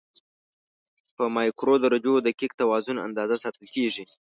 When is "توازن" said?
2.61-2.97